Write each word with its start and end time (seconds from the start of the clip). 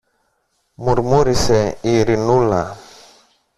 μουρμούρισε 0.75 1.77
η 1.81 1.89
Ειρηνούλα. 1.97 2.75